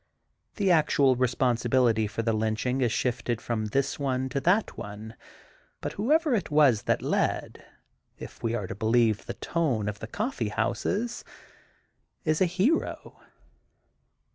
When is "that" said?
4.41-4.75, 6.89-7.03